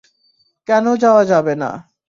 কেন 0.67 0.85
যাওয়া 1.03 1.23
যাবে 1.31 1.53
না? 1.61 1.69